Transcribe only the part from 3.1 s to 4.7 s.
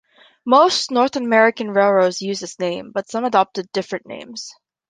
adopted different names.